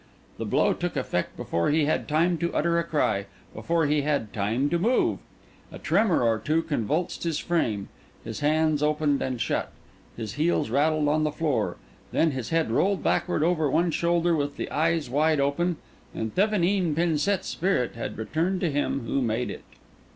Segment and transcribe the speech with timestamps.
[0.39, 4.33] The blow took effect before he had time to utter a cry, before he had
[4.33, 5.19] time to move.
[5.71, 7.87] A tremor or two convulsed his frame;
[8.23, 9.71] his hands opened and shut,
[10.17, 11.77] his heels rattled on the floor;
[12.11, 15.77] then his head rolled backward over one shoulder with the eyes wide open;
[16.15, 19.63] and Thevenin Pensete's spirit had returned to Him who made it.